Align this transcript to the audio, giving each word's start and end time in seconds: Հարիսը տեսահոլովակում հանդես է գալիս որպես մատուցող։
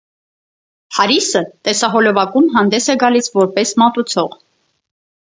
Հարիսը 0.99 1.43
տեսահոլովակում 1.69 2.51
հանդես 2.57 2.91
է 2.97 2.99
գալիս 3.07 3.33
որպես 3.39 3.79
մատուցող։ 3.85 4.39